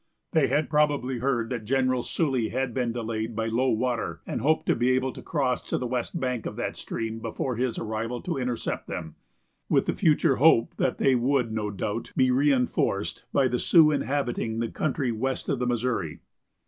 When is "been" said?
2.73-2.91